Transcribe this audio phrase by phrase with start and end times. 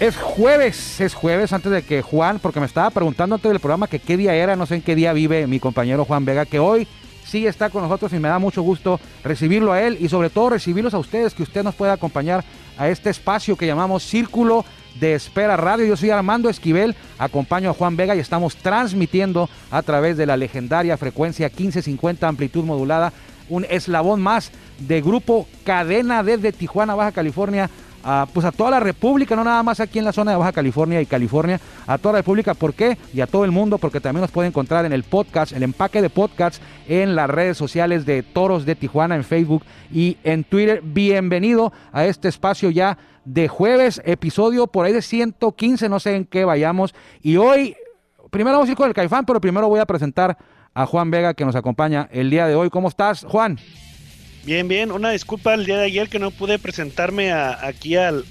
[0.00, 3.86] Es jueves, es jueves, antes de que Juan, porque me estaba preguntando antes del programa
[3.86, 6.58] que qué día era, no sé en qué día vive mi compañero Juan Vega, que
[6.58, 6.88] hoy
[7.22, 10.48] sí está con nosotros y me da mucho gusto recibirlo a él y sobre todo
[10.48, 12.42] recibirlos a ustedes, que usted nos pueda acompañar
[12.78, 14.64] a este espacio que llamamos Círculo
[14.98, 15.84] de Espera Radio.
[15.84, 20.38] Yo soy Armando Esquivel, acompaño a Juan Vega y estamos transmitiendo a través de la
[20.38, 23.12] legendaria frecuencia 1550 amplitud modulada,
[23.50, 27.68] un eslabón más de grupo Cadena desde Tijuana, Baja California
[28.02, 30.52] a, pues a toda la República, no nada más aquí en la zona de Baja
[30.52, 32.98] California y California, a toda la República, ¿por qué?
[33.12, 36.02] Y a todo el mundo, porque también nos puede encontrar en el podcast, el empaque
[36.02, 40.80] de podcast en las redes sociales de Toros de Tijuana, en Facebook y en Twitter.
[40.82, 46.24] Bienvenido a este espacio ya de jueves, episodio por ahí de 115, no sé en
[46.24, 46.94] qué vayamos.
[47.22, 47.76] Y hoy,
[48.30, 50.36] primero vamos a ir con el Caifán, pero primero voy a presentar
[50.74, 52.70] a Juan Vega que nos acompaña el día de hoy.
[52.70, 53.58] ¿Cómo estás, Juan?
[54.44, 54.90] Bien, bien.
[54.90, 58.24] Una disculpa el día de ayer que no pude presentarme aquí al,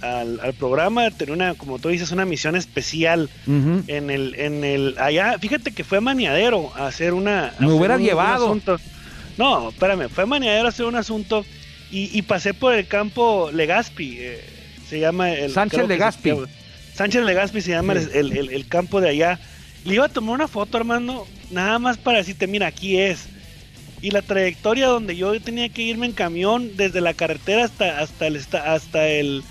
[0.57, 1.09] programa.
[1.11, 5.38] Tenía una, como tú dices, una misión especial en el, en el, allá.
[5.39, 7.53] Fíjate que fue a Maniadero a hacer una.
[7.59, 8.59] Me hubiera llevado.
[9.38, 11.45] no, espérame, fue a Maniadero a hacer un asunto
[11.91, 14.17] y, pasé por el campo Legaspi.
[14.19, 14.44] Eh,
[14.88, 15.51] se llama el.
[15.51, 16.33] Sánchez Legaspi.
[16.95, 19.39] Sánchez Legaspi se llama el, el campo de allá.
[19.85, 23.27] Le iba a tomar una foto, Armando, nada más para decirte, mira, aquí es
[24.02, 28.28] y la trayectoria donde yo tenía que irme en camión desde la carretera hasta hasta
[28.28, 29.44] el hasta el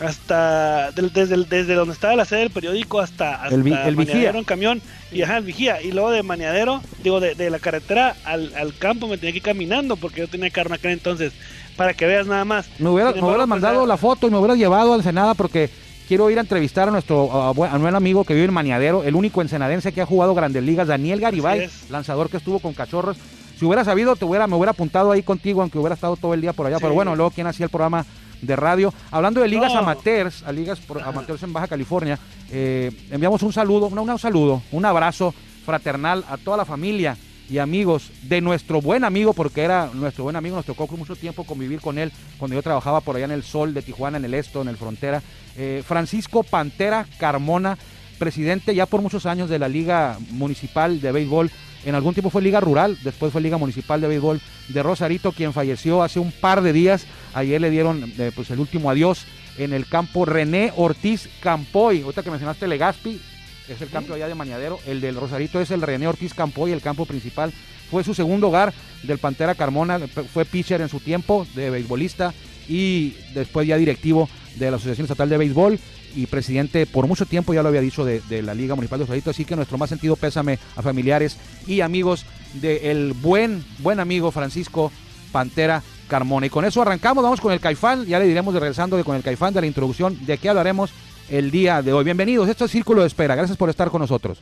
[0.00, 3.62] hasta desde, desde donde estaba la sede del periódico hasta, hasta el,
[3.96, 4.30] vigía.
[4.30, 4.82] En camión.
[5.12, 5.80] Y ajá el vigía.
[5.82, 9.96] Y luego de Maneadero digo de, la carretera al, campo me tenía que ir caminando
[9.96, 11.32] porque yo tenía carro acá entonces
[11.76, 12.68] para que veas nada más.
[12.78, 15.70] Me, hubiera, hubieras pues, mandado la foto y me hubieras llevado al Senada porque
[16.08, 19.92] quiero ir a entrevistar a nuestro a, amigo que vive en Maniadero, el único ensenadense
[19.92, 23.16] que ha jugado Grandes Ligas, Daniel Garibay, lanzador que estuvo con Cachorros.
[23.64, 26.42] Si hubiera sabido, te hubiera, me hubiera apuntado ahí contigo, aunque hubiera estado todo el
[26.42, 26.76] día por allá.
[26.78, 28.04] Pero bueno, luego quien hacía el programa
[28.42, 28.92] de radio.
[29.10, 32.18] Hablando de ligas amateurs, a ligas amateurs en Baja California,
[32.50, 35.32] eh, enviamos un saludo, un, un saludo, un abrazo
[35.64, 37.16] fraternal a toda la familia
[37.48, 41.44] y amigos de nuestro buen amigo, porque era nuestro buen amigo, nos tocó mucho tiempo
[41.44, 44.34] convivir con él cuando yo trabajaba por allá en el Sol de Tijuana, en el
[44.34, 45.22] Esto, en el Frontera.
[45.56, 47.78] Eh, Francisco Pantera Carmona,
[48.18, 51.50] presidente ya por muchos años de la Liga Municipal de Béisbol
[51.84, 55.52] en algún tiempo fue Liga Rural, después fue Liga Municipal de Béisbol de Rosarito, quien
[55.52, 57.06] falleció hace un par de días.
[57.34, 59.26] Ayer le dieron eh, pues el último adiós
[59.58, 62.02] en el campo René Ortiz Campoy.
[62.02, 63.20] Ahorita que mencionaste Legaspi,
[63.68, 64.78] es el campo allá de Mañadero.
[64.86, 67.52] El del Rosarito es el René Ortiz Campoy, el campo principal.
[67.90, 68.72] Fue su segundo hogar
[69.02, 70.00] del Pantera Carmona,
[70.32, 72.32] fue pitcher en su tiempo de beisbolista
[72.66, 75.78] y después ya directivo de la Asociación Estatal de Béisbol
[76.14, 79.30] y presidente por mucho tiempo, ya lo había dicho, de, la Liga Municipal de Rosarito.
[79.30, 81.36] Así que nuestro más sentido pésame a familiares
[81.66, 84.92] y amigos del buen, buen amigo Francisco
[85.32, 86.46] Pantera Carmona.
[86.46, 89.16] Y con eso arrancamos, vamos con el Caifán, ya le diremos de regresando de, con
[89.16, 90.90] el Caifán de la introducción de qué hablaremos
[91.28, 92.04] el día de hoy.
[92.04, 94.38] Bienvenidos, esto es Círculo de Espera, gracias por estar con nosotros.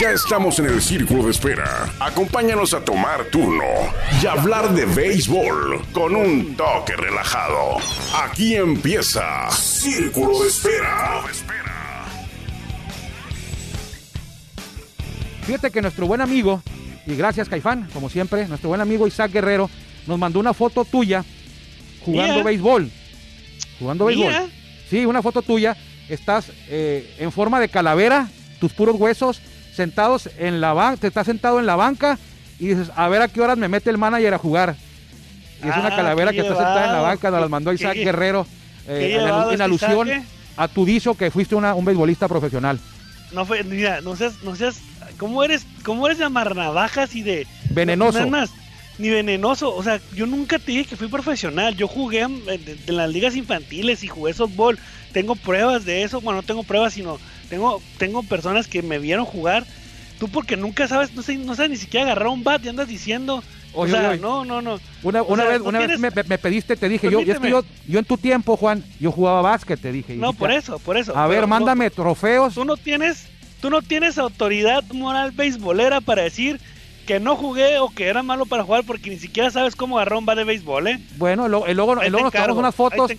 [0.00, 1.88] Ya estamos en el círculo de espera.
[2.00, 3.62] Acompáñanos a tomar turno
[4.20, 7.76] y hablar de béisbol con un toque relajado.
[8.24, 11.22] Aquí empieza Círculo de Espera.
[15.42, 16.60] Fíjate que nuestro buen amigo,
[17.06, 19.70] y gracias Caifán, como siempre, nuestro buen amigo Isaac Guerrero
[20.08, 21.24] nos mandó una foto tuya
[22.04, 22.90] jugando béisbol.
[23.78, 24.32] Jugando béisbol.
[24.90, 25.76] Sí, una foto tuya.
[26.08, 28.28] Estás eh, en forma de calavera,
[28.58, 29.40] tus puros huesos
[29.74, 32.18] sentados en la banca, te estás sentado en la banca
[32.58, 34.76] y dices, a ver a qué horas me mete el manager a jugar.
[35.62, 37.96] Y es una ah, calavera que está sentada en la banca, nos las mandó Isaac
[37.96, 38.46] Guerrero
[38.86, 39.18] eh,
[39.52, 40.08] en, alusión
[40.56, 42.78] a tu dicho que fuiste un beisbolista profesional.
[43.32, 44.80] No fue, mira, no seas, no seas,
[45.18, 48.28] ¿cómo eres, cómo eres de amarnavajas y de venenoso?
[48.28, 48.50] más,
[48.98, 52.96] ni venenoso, o sea, yo nunca te dije que fui profesional, yo jugué en, en
[52.96, 54.78] las ligas infantiles y jugué softball,
[55.12, 57.18] tengo pruebas de eso, bueno, no tengo pruebas, sino
[57.48, 59.64] tengo, tengo personas que me vieron jugar.
[60.18, 62.88] Tú porque nunca sabes, no sé, no sabes ni siquiera agarrar un bat y andas
[62.88, 63.42] diciendo.
[63.72, 64.80] o sea, no, no, no.
[65.02, 68.84] Una, vez, una vez me, pediste, te dije, yo, yo, yo, en tu tiempo, Juan,
[69.00, 70.16] yo jugaba básquet, te dije.
[70.16, 71.16] No, por eso, por eso.
[71.16, 72.54] A ver, mándame trofeos.
[72.54, 73.26] Tú no tienes,
[73.60, 76.60] tú no tienes autoridad moral beisbolera para decir
[77.04, 80.18] que no jugué o que era malo para jugar porque ni siquiera sabes cómo agarrar
[80.18, 81.00] un bat de béisbol, ¿eh?
[81.16, 83.10] Bueno, luego, luego, nos tomamos unas fotos.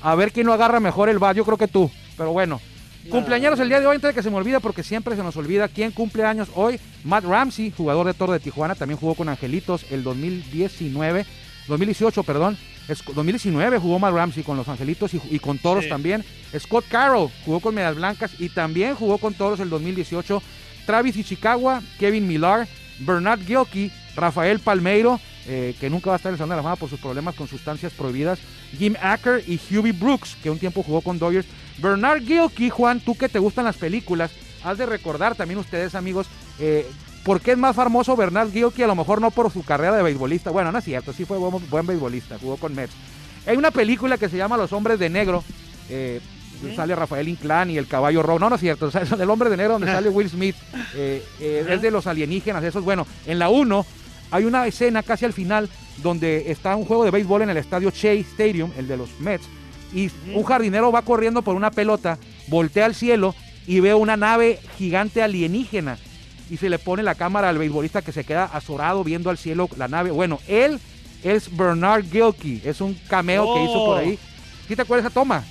[0.00, 1.90] A ver quién lo agarra mejor el bat, yo creo que tú.
[2.16, 2.60] Pero bueno,
[3.08, 5.36] Cumpleaños el día de hoy, antes de que se me olvide, porque siempre se nos
[5.36, 6.78] olvida quién cumple años hoy.
[7.02, 11.24] Matt Ramsey, jugador de Toro de Tijuana, también jugó con Angelitos el 2019,
[11.66, 12.58] 2018, perdón.
[13.14, 16.24] 2019 jugó Matt Ramsey con los Angelitos y, con Toros también.
[16.58, 20.42] Scott Carroll jugó con Medias Blancas y también jugó con Toros el 2018.
[20.86, 22.66] Travis Ichikawa, Kevin Millar,
[23.00, 26.62] Bernard Gilkey, Rafael Palmeiro, eh, que nunca va a estar en el Salón de la
[26.62, 28.38] Fama por sus problemas con sustancias prohibidas,
[28.78, 31.46] Jim Acker y Hubie Brooks, que un tiempo jugó con Dodgers.
[31.78, 34.30] Bernard Gilkey, Juan, tú que te gustan las películas,
[34.64, 36.26] has de recordar también ustedes, amigos,
[36.58, 36.86] eh,
[37.24, 40.02] por qué es más famoso Bernard Gilkey, a lo mejor no por su carrera de
[40.02, 40.50] beisbolista.
[40.50, 42.94] Bueno, no es cierto, sí fue buen, buen beisbolista, jugó con Mets.
[43.46, 45.42] Hay una película que se llama Los Hombres de Negro.
[45.88, 46.20] Eh,
[46.74, 48.38] sale Rafael Inclán y el caballo rojo.
[48.38, 48.86] No, no es cierto.
[48.86, 50.56] O sea, es el hombre de negro donde sale Will Smith.
[50.94, 52.62] Eh, eh, es de los alienígenas.
[52.64, 53.06] Eso es bueno.
[53.26, 53.86] En la 1
[54.30, 55.68] hay una escena casi al final
[56.02, 59.46] donde está un juego de béisbol en el estadio Chase Stadium, el de los Mets.
[59.92, 63.34] Y un jardinero va corriendo por una pelota, voltea al cielo
[63.66, 65.98] y ve una nave gigante alienígena.
[66.48, 69.68] Y se le pone la cámara al beisbolista que se queda azorado viendo al cielo
[69.76, 70.10] la nave.
[70.10, 70.80] Bueno, él
[71.22, 72.62] es Bernard Gilkey.
[72.64, 74.18] Es un cameo que hizo por ahí.
[74.66, 75.44] ¿Sí te acuerdas esa toma?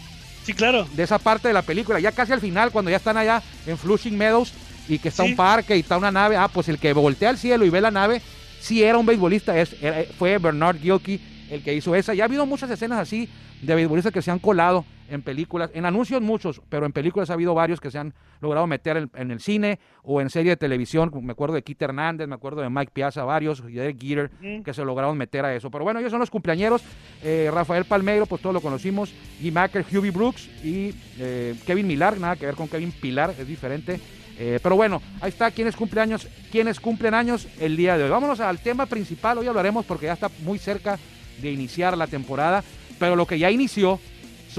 [0.49, 0.87] Sí, claro.
[0.95, 1.99] De esa parte de la película.
[1.99, 4.51] Ya casi al final, cuando ya están allá en Flushing Meadows
[4.87, 6.37] y que está un parque y está una nave.
[6.37, 8.19] Ah, pues el que voltea al cielo y ve la nave,
[8.59, 9.55] sí era un beisbolista.
[9.59, 9.75] Es,
[10.17, 12.15] fue Bernard Gilkey el que hizo esa.
[12.15, 13.29] Ya ha habido muchas escenas así
[13.61, 17.33] de beisbolistas que se han colado en películas, en anuncios muchos, pero en películas ha
[17.33, 21.11] habido varios que se han logrado meter en, el cine o en serie de televisión.
[21.21, 24.31] Me acuerdo de Keith Hernández, me acuerdo de Mike Piazza, varios, y de Geeter,
[24.63, 25.69] que se lograron meter a eso.
[25.69, 26.83] Pero bueno, ellos son los cumpleañeros.
[27.23, 29.13] Eh, Rafael Palmeiro, pues todos lo conocimos.
[29.41, 33.47] Y Macker, Hubie Brooks y eh, Kevin Millar, nada que ver con Kevin Pilar, es
[33.47, 33.99] diferente.
[34.41, 36.29] Eh, pero bueno, ahí está, ¿quiénes cumpleaños?
[36.49, 38.09] ¿Quiénes cumplen años el día de hoy?
[38.09, 40.97] Vámonos al tema principal, hoy hablaremos porque ya está muy cerca
[41.41, 42.63] de iniciar la temporada,
[42.97, 43.99] pero lo que ya inició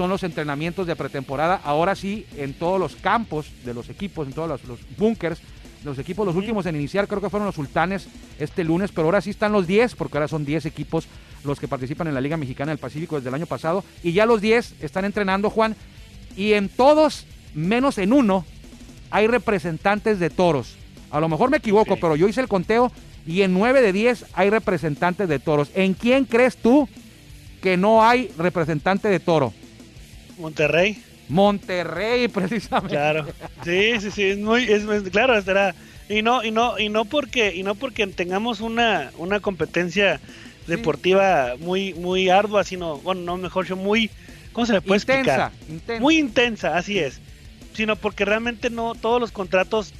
[0.01, 4.33] son los entrenamientos de pretemporada, ahora sí en todos los campos de los equipos, en
[4.33, 5.39] todos los, los bunkers,
[5.83, 8.07] los equipos, los últimos en iniciar creo que fueron los sultanes
[8.39, 11.05] este lunes, pero ahora sí están los 10, porque ahora son 10 equipos
[11.43, 14.25] los que participan en la Liga Mexicana del Pacífico desde el año pasado, y ya
[14.25, 15.75] los 10 están entrenando, Juan,
[16.35, 18.43] y en todos, menos en uno,
[19.11, 20.77] hay representantes de toros.
[21.11, 22.91] A lo mejor me equivoco, pero yo hice el conteo
[23.27, 25.69] y en 9 de 10 hay representantes de toros.
[25.75, 26.89] ¿En quién crees tú
[27.61, 29.53] que no hay representante de toro?
[30.41, 31.01] Monterrey.
[31.29, 32.95] Monterrey, precisamente.
[32.95, 33.27] Claro.
[33.63, 35.73] Sí, sí, sí, es muy, es, claro, estará.
[36.09, 40.19] Y no, y no, y no porque, y no porque tengamos una, una competencia
[40.67, 44.09] deportiva muy, muy ardua, sino, bueno, no mejor yo muy,
[44.51, 46.01] ¿cómo se le puede intensa, Intensa.
[46.01, 47.21] Muy intensa, así es.
[47.73, 49.93] Sino porque realmente no, todos los contratos,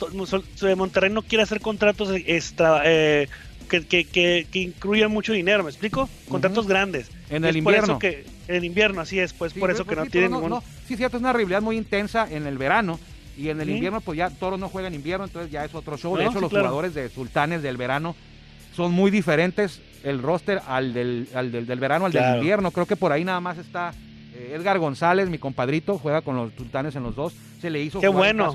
[0.75, 3.29] Monterrey no quiere hacer contratos extra, eh,
[3.69, 6.09] que, que, que, incluyan mucho dinero, ¿me explico?
[6.27, 7.09] Contratos grandes.
[7.29, 7.97] En el invierno.
[7.97, 10.59] que, en invierno, así es, pues por eso que no tienen ningún...
[10.87, 12.99] sí, cierto, es una rivalidad muy intensa en el verano.
[13.37, 16.15] Y en el invierno, pues ya todos no juegan invierno, entonces ya es otro show.
[16.17, 18.15] de hecho, los jugadores de Sultanes del verano
[18.75, 22.71] son muy diferentes el roster al del, al del, verano al del invierno.
[22.71, 23.93] Creo que por ahí nada más está
[24.35, 27.33] eh, Edgar González, mi compadrito, juega con los Sultanes en los dos.
[27.61, 28.53] Se le hizo qué bueno.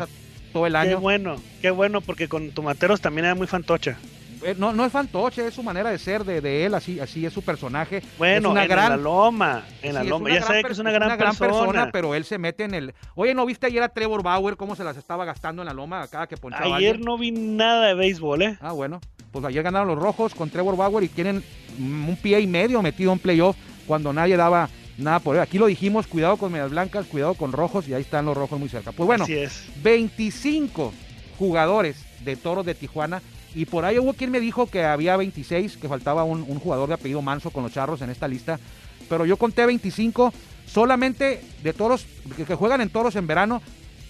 [0.52, 0.90] todo el año.
[0.90, 3.96] Qué bueno, qué bueno, porque con Tomateros también era muy fantocha.
[4.42, 7.32] Eh, no, no es fantoche, es su manera de ser de, él, así, así es
[7.32, 8.02] su personaje.
[8.18, 11.90] Bueno, en la loma, en la loma, ya sabe que es una, gran, persona.
[11.92, 12.94] pero él se mete en el...
[13.14, 16.06] Oye, ¿no viste ayer a Trevor Bauer cómo se las estaba gastando en la loma
[16.08, 18.58] cada que ponchaba Ayer no vi nada de béisbol, ¿eh?
[18.60, 19.00] Ah, bueno,
[19.32, 21.42] pues ayer ganaron los rojos con Trevor Bauer y tienen
[21.78, 23.56] un pie y medio metido en playoff
[23.86, 24.68] cuando nadie daba
[24.98, 25.42] nada por él.
[25.42, 28.58] Aquí lo dijimos, cuidado con medias blancas, cuidado con rojos y ahí están los rojos
[28.58, 28.92] muy cerca.
[28.92, 29.66] Pues bueno, Así es.
[29.82, 30.92] 25
[31.38, 33.22] jugadores de Toros de Tijuana
[33.56, 36.94] y por ahí hubo quien me dijo que había 26, que faltaba un, jugador de
[36.94, 38.60] apellido Manso con los charros en esta lista.
[39.08, 40.30] Pero yo conté 25
[40.66, 42.04] solamente de toros
[42.36, 43.62] que, juegan en toros en verano,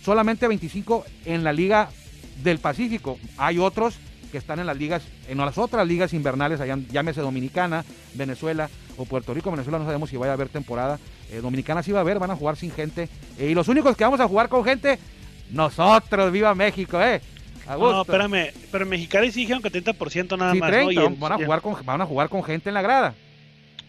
[0.02, 1.90] solamente 25 en la Liga
[2.42, 3.20] del Pacífico.
[3.36, 3.98] Hay otros
[4.32, 7.84] que están en las ligas, en las otras ligas invernales, allá, llámese Dominicana,
[8.14, 9.52] Venezuela o Puerto Rico.
[9.52, 10.98] Venezuela no sabemos si vaya a haber temporada.
[11.30, 13.08] Eh, Dominicana sí va a haber, van a jugar sin gente.
[13.38, 14.98] Eh, y los únicos que vamos a jugar con gente,
[15.52, 17.20] nosotros, viva México, ¿eh?
[17.68, 20.70] No, espérame, pero Mexicali sí dijeron que 30% nada más.
[21.18, 23.14] van, a jugar con, van a jugar con gente en la grada.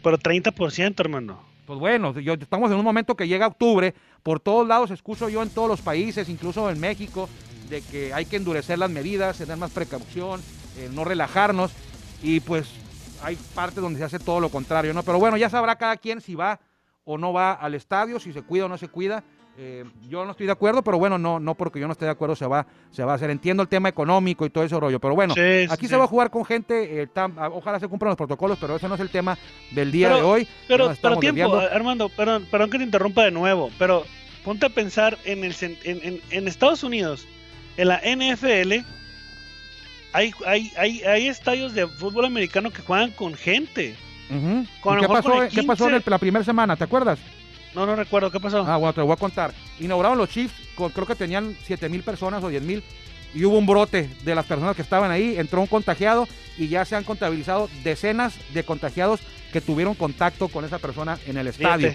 [0.02, 1.40] Pero 30%, hermano.
[1.66, 3.94] Pues bueno, yo, estamos en un momento que llega octubre,
[4.24, 7.28] por todos lados escucho yo en todos los países, incluso en México,
[7.70, 10.42] de que hay que endurecer las medidas, tener más precaución,
[10.78, 11.74] eh, no relajarnos,
[12.24, 12.70] y pues
[13.22, 15.04] hay partes donde se hace todo lo contrario, ¿no?
[15.04, 16.60] Pero bueno, ya sabrá cada quien si va
[17.04, 19.24] o no va al estadio, si se cuida o no se cuida.
[19.60, 22.12] Eh, yo no estoy de acuerdo, pero bueno, no, no porque yo no esté de
[22.12, 23.32] acuerdo se va, se va a hacer.
[23.32, 25.34] Entiendo el tema económico y todo ese rollo, pero bueno,
[25.70, 27.08] aquí se va a jugar con gente, eh,
[27.52, 29.36] ojalá se cumplan los protocolos, pero ese no es el tema
[29.72, 30.48] del día de hoy.
[30.68, 34.04] Pero, pero tiempo, Armando, perdón, perdón que te interrumpa de nuevo, pero
[34.44, 37.28] ponte a pensar en, el, en, en, Estados Unidos,
[37.78, 38.86] en la NFL,
[40.14, 43.96] hay, hay, hay, hay estadios de fútbol americano que juegan con gente.
[44.30, 46.76] ¿Qué, pasó, ¿Qué pasó en la primera semana?
[46.76, 47.18] ¿Te acuerdas?
[47.78, 48.32] No, no recuerdo.
[48.32, 48.66] ¿Qué pasó?
[48.68, 49.54] Ah, bueno, te lo voy a contar.
[49.80, 52.84] Inauguraron los Chiefs, creo que tenían 7 mil personas o 10 mil,
[53.36, 56.86] y hubo un brote de las personas que estaban ahí, entró un contagiado y ya
[56.86, 59.20] se han contabilizado decenas de contagiados
[59.54, 61.94] que tuvieron contacto con esa persona en el estadio.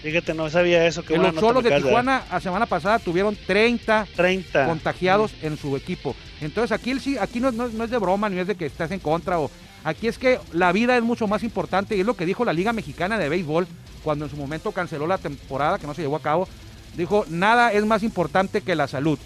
[0.00, 1.04] Fíjate, no sabía eso.
[1.04, 4.66] Que los solos de Tijuana la semana pasada tuvieron 30, 30.
[4.66, 6.14] contagiados en su equipo.
[6.40, 9.40] Entonces aquí, aquí no, no, es de broma, ni es de que estás en contra.
[9.40, 9.50] o
[9.86, 12.52] Aquí es que la vida es mucho más importante y es lo que dijo la
[12.52, 13.68] Liga Mexicana de Béisbol
[14.02, 16.48] cuando en su momento canceló la temporada que no se llevó a cabo.
[16.96, 19.16] Dijo, nada es más importante que la salud.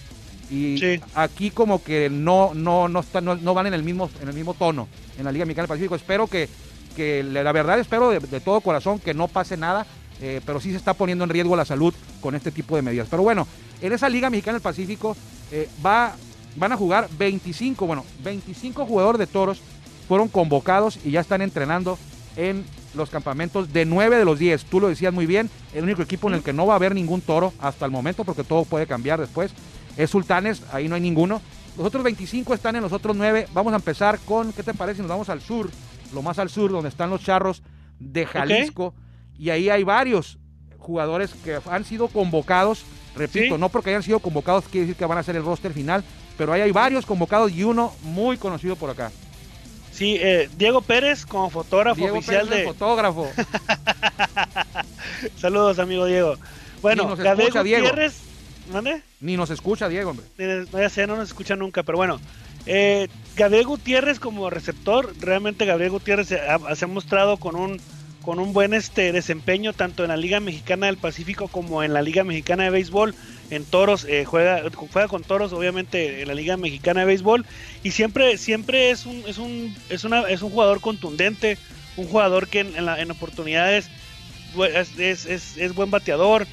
[0.51, 4.53] Y aquí como que no, no, no, no, van en el, mismo, en el mismo
[4.53, 4.87] tono
[5.17, 5.95] en la Liga Mexicana del Pacífico.
[5.95, 6.47] Espero que,
[6.95, 9.87] que la verdad espero de, todo corazón que no pase nada,
[10.21, 13.09] eh, pero sí se está poniendo en riesgo la salud con este tipo de medidas.
[13.11, 13.49] Pero bueno,
[13.81, 15.17] en esa Liga Mexicana del Pacífico
[15.53, 16.15] eh, va,
[16.57, 19.63] van a jugar 25, bueno, 25 jugadores de toros
[20.11, 21.97] fueron convocados y ya están entrenando
[22.35, 22.65] en
[22.95, 24.65] los campamentos de 9 de los 10.
[24.65, 26.97] Tú lo decías muy bien, el único equipo en el que no va a haber
[26.97, 29.53] ningún toro hasta el momento, porque todo puede cambiar después,
[29.97, 31.41] es Sultanes, ahí no hay ninguno.
[31.77, 33.47] Los otros 25 están en los otros 9.
[33.53, 35.01] Vamos a empezar con, ¿qué te parece?
[35.01, 35.71] Nos vamos al sur,
[36.13, 37.63] lo más al sur, donde están los charros
[38.01, 38.95] de Jalisco.
[39.39, 40.41] Y ahí hay varios
[40.77, 42.83] jugadores que han sido convocados.
[43.15, 46.03] Repito, no porque hayan sido convocados quiere decir que van a ser el roster final,
[46.37, 49.13] pero ahí hay varios convocados y uno muy conocido por acá.
[49.93, 52.65] Sí, eh, Diego Pérez como fotógrafo oficial de.
[52.65, 53.31] fotógrafo.
[55.37, 56.37] Saludos, amigo Diego.
[56.83, 58.23] Bueno, Gabriel Gutiérrez.
[58.73, 59.03] ¿Dónde?
[59.21, 60.27] Ni nos escucha Diego, hombre.
[60.73, 62.21] No, ya sé, no nos escucha nunca, pero bueno.
[62.67, 67.81] Eh, Gabriel Gutiérrez como receptor, realmente Gabriel Gutiérrez se ha, mostrado con un
[68.23, 72.03] con un buen este desempeño tanto en la Liga Mexicana del Pacífico como en la
[72.03, 73.15] Liga Mexicana de Béisbol.
[73.51, 77.47] En Toros eh, juega juega con Toros, obviamente en la Liga Mexicana de Béisbol
[77.83, 81.59] y siempre siempre es un es un es una es un jugador contundente,
[81.97, 83.89] un jugador que en, en, oportunidades
[84.99, 86.47] es, es, es buen bateador,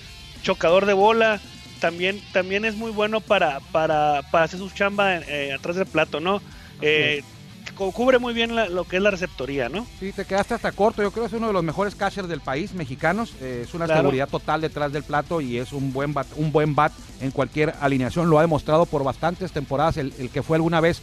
[0.44, 1.40] chocador de bola,
[1.80, 6.20] también, también es muy bueno para, para, para hacer su chamba eh, atrás del plato,
[6.20, 6.42] ¿no?
[6.82, 7.24] Eh,
[7.78, 9.86] cubre muy bien lo que es la receptoría, ¿no?
[10.00, 11.02] Sí, te quedaste hasta corto.
[11.02, 13.34] Yo creo que es uno de los mejores catchers del país, mexicanos.
[13.42, 16.76] Eh, es una seguridad total detrás del plato y es un buen bat, un buen
[16.76, 16.92] bat
[17.22, 18.30] en cualquier alineación.
[18.30, 19.98] Lo ha demostrado por bastantes temporadas.
[19.98, 21.02] El, que fue alguna vez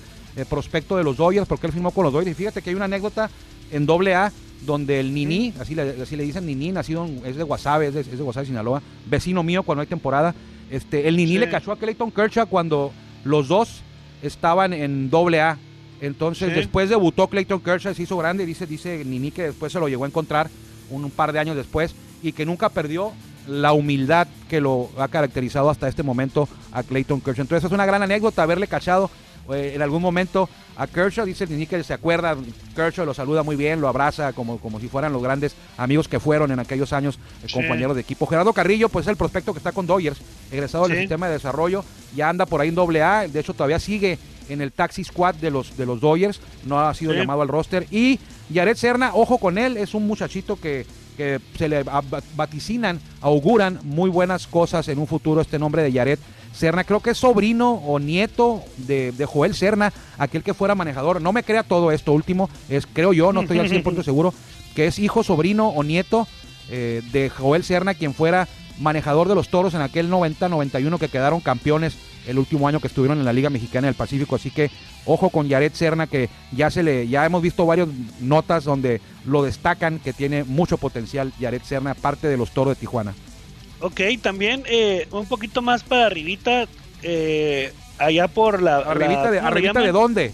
[0.49, 2.33] prospecto de los Dodgers, porque él firmó con los Dodgers.
[2.33, 3.31] Y fíjate que hay una anécdota
[3.71, 4.33] en doble A
[4.67, 8.01] donde el Nini, así le, así le dicen Nini, nacido es de Guasave, es de,
[8.01, 10.35] es de Guasave, Sinaloa, vecino mío cuando hay temporada,
[10.71, 12.93] este, el Nini le cachó a Clayton Kershaw cuando
[13.25, 13.83] los dos
[14.23, 15.59] estaban en doble A.
[16.07, 19.89] Entonces, después debutó Clayton Kershaw, se hizo grande, dice, dice Nini que después se lo
[19.89, 20.51] llegó a encontrar
[20.91, 23.13] un, par de años después y que nunca perdió
[23.49, 27.43] la humildad que lo ha caracterizado hasta este momento a Clayton Kershaw.
[27.43, 29.11] Entonces, es una gran anécdota haberle cachado
[29.51, 32.37] eh, en algún momento a Kershaw, dice Nini que se acuerda,
[32.75, 36.19] Kershaw lo saluda muy bien, lo abraza como, como si fueran los grandes amigos que
[36.19, 38.27] fueron en aquellos años eh, compañeros de equipo.
[38.27, 40.21] Gerardo Carrillo, pues es el prospecto que está con Dodgers,
[40.51, 41.85] egresado del sistema de desarrollo,
[42.17, 45.35] ya anda por ahí en doble A, de hecho todavía sigue en el taxi squad
[45.37, 47.87] de los, de los Dodgers, no ha sido llamado al roster.
[47.91, 48.19] Y
[48.51, 50.87] Yaret Serna, ojo con él, es un muchachito que,
[51.17, 51.85] que se le
[52.37, 56.21] vaticinan, auguran muy buenas cosas en un futuro este nombre de Yaret
[56.55, 61.21] Serna, creo que es sobrino o nieto de, Joel Serna, aquel que fuera manejador.
[61.21, 64.33] No me crea todo esto último, es creo yo, no estoy al 100% seguro,
[64.77, 66.29] que es hijo, sobrino o nieto
[66.71, 68.49] eh, de Joel Serna, quien fuera
[68.79, 71.97] manejador de los toros en aquel 90-91 que quedaron campeones
[72.27, 74.37] el último año que estuvieron en la Liga Mexicana del Pacífico.
[74.37, 74.71] Así que
[75.07, 77.89] ojo con Yaret Serna, que ya se le, ya hemos visto varias
[78.21, 82.81] notas donde lo destacan que tiene mucho potencial Yaret Serna, parte de los toros de
[82.81, 83.15] Tijuana.
[83.81, 86.67] Ok, también eh, un poquito más para arribita,
[87.03, 88.79] eh, allá por la...
[88.79, 90.33] ¿Arribita, de, arribita de dónde?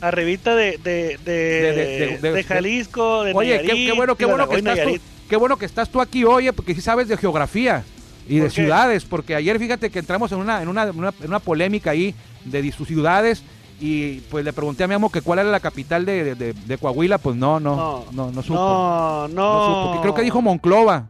[0.00, 4.98] Arribita de, de, de, de, Jalisco, de Oye, qué, bueno, qué bueno, que estás tú,
[5.28, 7.84] qué bueno que estás tú aquí, oye, porque sí sabes de geografía
[8.30, 11.90] y de ciudades, porque ayer fíjate que entramos en una, en una, en una, polémica
[11.90, 13.42] ahí de sus ciudades
[13.80, 17.18] y pues le pregunté a mi amo que cuál era la capital de, de, Coahuila,
[17.18, 18.54] pues no, no, no, no, supo.
[18.54, 19.98] No, no.
[20.00, 21.08] Creo que dijo Monclova.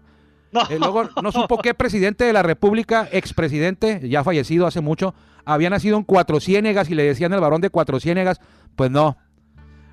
[0.50, 0.62] No.
[0.70, 5.68] Eh, luego no supo qué presidente de la República, expresidente, ya fallecido hace mucho, había
[5.68, 8.40] nacido en Cuatro Ciénegas y le decían el varón de Cuatro Ciénegas.
[8.76, 9.18] Pues no.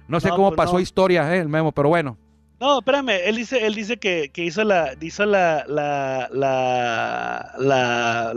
[0.08, 2.18] No sé cómo pues pasó historia, eh, el memo, pero bueno.
[2.60, 8.34] No, espérame, él dice, él dice que, hizo la, hizo la, la, la, la,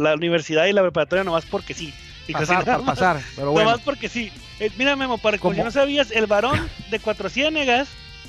[0.00, 1.92] la, universidad y la preparatoria nomás porque sí.
[2.32, 3.70] Pasar, para pasar, pero bueno.
[3.70, 4.30] Nomás porque sí.
[4.60, 7.88] Eh, mira, Memo, para que no sabías, el varón de Cuatro Ciénegas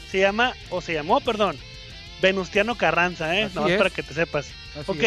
[0.10, 1.58] se llama, o se llamó, perdón,
[2.22, 3.50] Venustiano Carranza, ¿eh?
[3.54, 4.48] no, para que te sepas.
[4.88, 5.04] ok.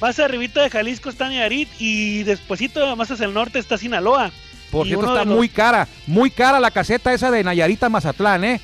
[0.00, 4.30] Más arribita de Jalisco está Nayarit y despuesito más hacia el norte está Sinaloa.
[4.70, 8.60] Por cierto, está muy cara, muy cara la caseta esa de Nayarita Mazatlán, ¿eh?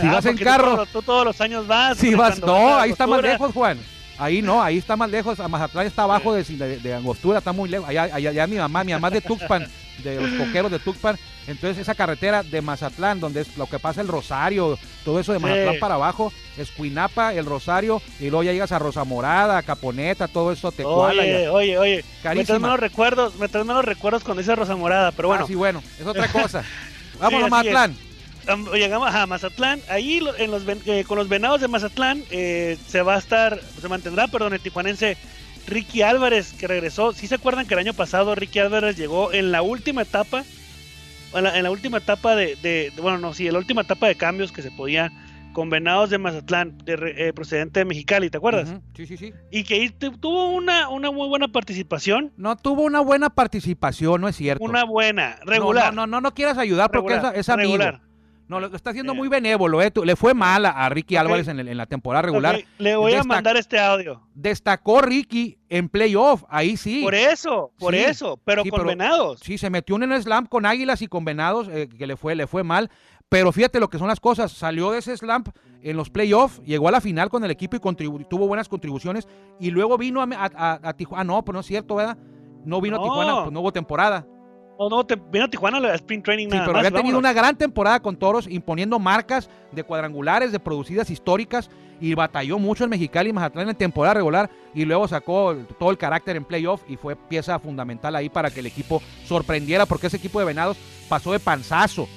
[0.00, 0.86] Si vas en carro.
[0.86, 1.98] Tú, todos los años vas.
[1.98, 3.78] Si vas, no, ahí está más lejos, Juan.
[4.18, 5.40] Ahí no, ahí está más lejos.
[5.40, 6.44] A Mazatlán está abajo de,
[6.78, 7.88] de, Angostura, está muy lejos.
[7.88, 9.66] Allá, allá, allá, mi mamá, mi mamá de Tuxpan,
[10.04, 14.00] de los coqueros de Tuxpan, Entonces esa carretera de Mazatlán, donde es lo que pasa
[14.00, 18.52] el Rosario, todo eso de Mazatlán para abajo, es Cuinapa, el Rosario, y luego ya
[18.52, 23.36] llegas a Rosa Morada, Caponeta, todo eso te Oye, oye, oye, me traes malos recuerdos,
[23.36, 25.44] me traes malos recuerdos cuando dice Rosa Morada, pero bueno.
[25.44, 26.62] Ah, sí, bueno, es otra cosa.
[27.20, 27.96] A Mazatlán.
[28.74, 33.14] Llegamos a Mazatlán, ahí en los, eh, con los venados de Mazatlán eh, se va
[33.14, 35.16] a estar, se mantendrá, perdón, el tijuanense
[35.66, 37.12] Ricky Álvarez que regresó.
[37.12, 40.44] Si se acuerdan que el año pasado Ricky Álvarez llegó en la última etapa
[41.34, 44.62] en la, última etapa de, bueno, no, sí, en la última etapa de cambios que
[44.62, 45.12] se podía
[45.52, 48.74] con Venados de Mazatlán, de, eh, procedente de Mexicali, ¿te acuerdas?
[48.96, 49.32] Sí, sí, sí.
[49.50, 52.32] Y que tuvo una, una muy buena participación.
[52.36, 54.64] No tuvo una buena participación, no es cierto.
[54.64, 55.94] Una buena, regular.
[55.94, 57.76] No, no, no, no, quieras ayudar porque es, es amigo.
[57.76, 58.11] Regular.
[58.48, 59.92] No, lo está haciendo muy benévolo, ¿eh?
[60.04, 62.62] Le fue mal a, Ricky Álvarez en, la temporada regular.
[62.78, 64.20] Le voy a mandar este audio.
[64.34, 67.02] Destacó Ricky en playoff, ahí sí.
[67.02, 69.40] Por eso, por eso, pero con Venados.
[69.42, 72.34] Sí, se metió en el slam con Águilas y con Venados, eh, que le fue,
[72.34, 72.90] le fue mal.
[73.28, 74.52] Pero fíjate lo que son las cosas.
[74.52, 75.44] Salió de ese slam
[75.80, 79.26] en los playoffs, llegó a la final con el equipo y tuvo buenas contribuciones.
[79.58, 81.22] Y luego vino a, Tijuana.
[81.22, 82.18] Ah, no, pues no es cierto, ¿verdad?
[82.66, 84.26] No vino a Tijuana, pues no hubo temporada.
[84.78, 86.48] No, no, te, vino a Tijuana la Spring Training.
[86.50, 91.10] Sí, pero había tenido una gran temporada con toros, imponiendo marcas de cuadrangulares, de producidas
[91.10, 95.90] históricas, y batalló mucho en Mexicali y Mazatlán en temporada regular, y luego sacó todo
[95.90, 100.08] el carácter en playoff y fue pieza fundamental ahí para que el equipo sorprendiera, porque
[100.08, 100.76] ese equipo de Venados
[101.08, 102.08] pasó de panzazo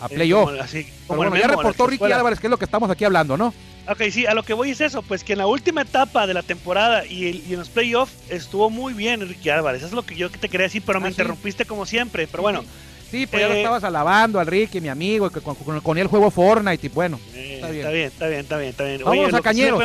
[0.00, 0.50] a playoff.
[0.60, 3.52] Así, como bueno, ya reportó Ricky Álvarez, que es lo que estamos aquí hablando, ¿no?
[3.88, 6.34] Ok, sí, a lo que voy es eso, pues que en la última etapa de
[6.34, 9.80] la temporada y, en los playoffs estuvo muy bien Ricky Álvarez.
[9.80, 12.28] Eso es lo que yo te quería decir, pero me ah, interrumpiste como siempre.
[12.28, 12.64] Pero bueno.
[13.10, 16.06] Sí, pues ya lo eh, estabas alabando al Ricky, mi amigo, que con, con, él
[16.06, 17.20] juego Fortnite y bueno.
[17.34, 18.06] Eh, está, bien.
[18.06, 19.82] está bien, está bien, está bien, Vamos a Cañeros.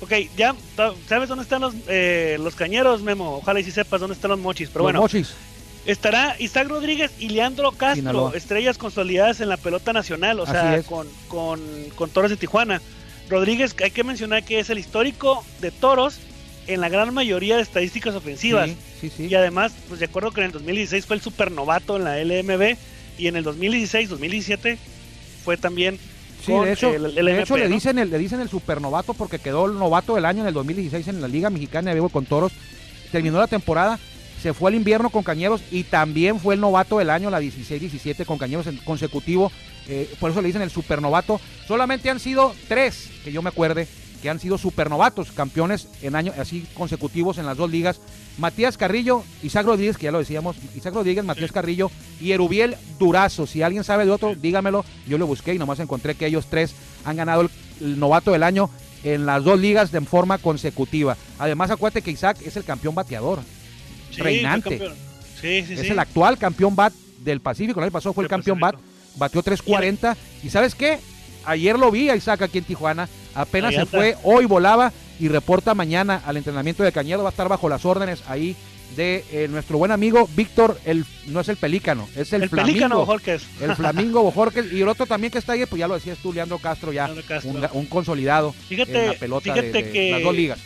[0.00, 0.54] ok, ya,
[1.06, 3.36] ¿sabes dónde están los, eh, los cañeros, Memo?
[3.36, 5.00] Ojalá y si sepas dónde están los mochis, pero los bueno.
[5.00, 5.34] Mochis.
[5.86, 11.06] Estará Isaac Rodríguez y Leandro Castro, estrellas consolidadas en la pelota nacional, o sea, con,
[11.28, 11.60] con,
[11.94, 12.80] con Torres de Tijuana.
[13.30, 16.18] Rodríguez, hay que mencionar que es el histórico de toros
[16.66, 18.70] en la gran mayoría de estadísticas ofensivas.
[19.18, 22.76] Y además, pues de acuerdo que en el 2016 fue el supernovato en la LMB
[23.18, 24.76] y en el 2016-2017
[25.44, 25.98] fue también
[26.44, 29.78] Sí, de hecho, de hecho le, dicen el, le dicen el supernovato porque quedó el
[29.78, 32.52] novato del año en el 2016 en la Liga Mexicana de Béisbol con Toros.
[33.12, 33.98] Terminó la temporada,
[34.42, 38.24] se fue al invierno con Cañeros y también fue el novato del año, la 16-17
[38.24, 39.52] con Cañeros en consecutivo
[39.90, 41.40] eh, por eso le dicen el supernovato.
[41.66, 43.88] Solamente han sido tres, que yo me acuerde,
[44.22, 48.00] que han sido supernovatos, campeones en años así consecutivos en las dos ligas.
[48.38, 53.46] Matías Carrillo, Isaac Rodríguez, que ya lo decíamos, Isaac Rodríguez, Matías Carrillo y Erubiel Durazo.
[53.46, 54.84] Si alguien sabe de otro, dígamelo.
[55.08, 56.74] Yo lo busqué y nomás encontré que ellos tres
[57.04, 57.42] han ganado
[57.80, 58.70] el, novato del año
[59.02, 61.16] en las dos ligas de forma consecutiva.
[61.38, 63.40] Además, acuérdate que Isaac es el campeón bateador,
[64.16, 64.92] reinante.
[65.42, 67.80] es el actual campeón bat del Pacífico.
[67.80, 68.76] El año pasado fue el campeón bat
[69.16, 70.16] batió 3.40.
[70.42, 70.98] ¿Y sabes qué?
[71.44, 75.74] Ayer lo vi a Isaac aquí en Tijuana, apenas se fue, hoy volaba y reporta
[75.74, 78.56] mañana al entrenamiento de Cañedo, va a estar bajo las órdenes ahí
[78.94, 83.06] de eh, nuestro buen amigo Víctor, el no es el pelícano, es el, el Flamingo.
[83.60, 84.72] El Flamingo Bojorquez.
[84.72, 87.10] Y el otro también que está ahí, pues ya lo decías tú, Leandro Castro, ya
[87.72, 90.58] Un, consolidado fíjate, en la pelota de, que, las dos ligas.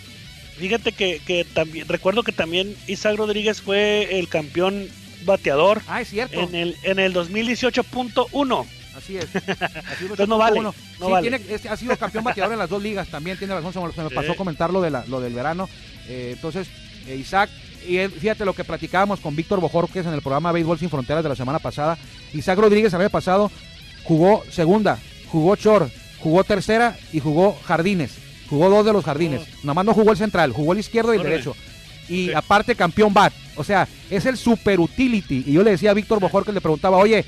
[0.57, 4.89] Fíjate que, que también, recuerdo que también Isaac Rodríguez fue el campeón
[5.25, 5.83] bateador.
[5.89, 6.41] Ah, es cierto.
[6.41, 8.67] En el, en el 2018.1.
[8.97, 9.27] Así es.
[9.37, 10.61] Así Entonces no vale.
[10.61, 10.73] No
[11.21, 14.37] Tiene, ha sido campeón bateador en las dos ligas también, tiene razón, se me, pasó
[14.37, 15.69] comentar lo, de la, lo del verano.
[16.09, 16.69] Eh, entonces,
[17.07, 17.51] eh, Isaac,
[17.87, 21.29] y fíjate lo que platicábamos con Víctor Bojorquez en el programa Béisbol Sin Fronteras de
[21.29, 21.99] la semana pasada.
[22.33, 23.51] Isaac Rodríguez el año pasado
[24.05, 28.13] jugó segunda, jugó short, jugó tercera y jugó jardines.
[28.55, 29.43] Jugó dos de los jardines.
[29.43, 29.59] Oh.
[29.65, 31.55] Nomás no jugó el central, jugó el izquierdo y el derecho
[32.09, 33.33] y aparte campeón bat.
[33.57, 35.45] O sea, es el super utility.
[35.47, 37.25] Y yo le decía a Víctor Bojor que le preguntaba, oye,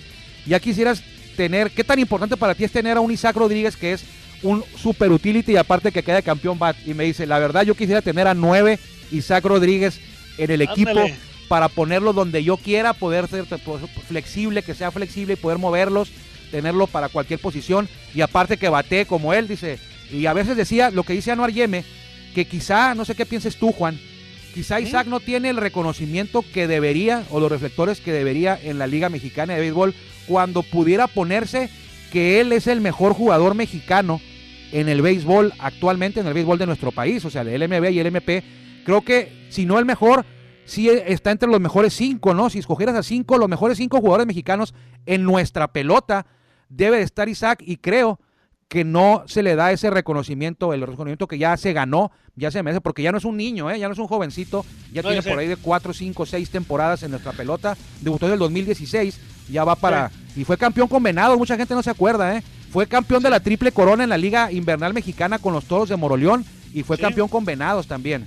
[0.46, 1.02] ya quisieras
[1.36, 4.04] tener, ¿qué tan importante para ti es tener a un Isaac Rodríguez que es
[4.42, 6.76] un super utility y aparte que quede campeón bat?
[6.86, 8.78] Y me dice, la verdad yo quisiera tener a nueve
[9.10, 10.00] Isaac Rodríguez
[10.38, 11.00] en el equipo
[11.48, 13.44] para ponerlo donde yo quiera, poder ser
[14.08, 16.10] flexible, que sea flexible y poder moverlos,
[16.50, 19.78] tenerlo para cualquier posición y aparte que bate como él, dice.
[20.12, 21.84] Y a veces decía lo que dice Anuar Yeme,
[22.34, 23.98] que quizá, no sé qué pienses tú, Juan,
[24.56, 28.86] Quizá Isaac no tiene el reconocimiento que debería o los reflectores que debería en la
[28.86, 29.94] Liga Mexicana de Béisbol
[30.26, 31.68] cuando pudiera ponerse
[32.10, 34.18] que él es el mejor jugador mexicano
[34.72, 37.98] en el béisbol actualmente, en el béisbol de nuestro país, o sea, el LMB y
[37.98, 38.42] el MP.
[38.86, 40.24] Creo que si no el mejor,
[40.64, 42.48] sí está entre los mejores cinco, ¿no?
[42.48, 44.72] Si escogieras a cinco, los mejores cinco jugadores mexicanos
[45.04, 46.24] en nuestra pelota,
[46.70, 48.18] debe de estar Isaac y creo
[48.68, 52.62] que no se le da ese reconocimiento, el reconocimiento que ya se ganó, ya se
[52.62, 53.78] merece, porque ya no es un niño, ¿eh?
[53.78, 57.12] ya no es un jovencito, ya tiene por ahí de 4, 5, 6 temporadas en
[57.12, 60.10] nuestra pelota, debutó en el 2016, ya va para...
[60.34, 62.42] Y fue campeón con Venados, mucha gente no se acuerda, ¿eh?
[62.70, 65.96] Fue campeón de la triple corona en la Liga Invernal Mexicana con los Toros de
[65.96, 68.26] Moroleón y fue campeón con Venados también.